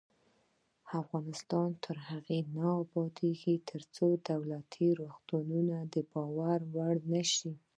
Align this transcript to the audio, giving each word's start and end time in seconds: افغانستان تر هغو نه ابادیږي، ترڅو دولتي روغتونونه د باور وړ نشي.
افغانستان 1.01 1.69
تر 1.83 1.97
هغو 2.09 2.37
نه 2.55 2.65
ابادیږي، 2.83 3.55
ترڅو 3.69 4.05
دولتي 4.29 4.87
روغتونونه 4.99 5.75
د 5.93 5.95
باور 6.11 6.59
وړ 6.75 6.95
نشي. 7.13 7.51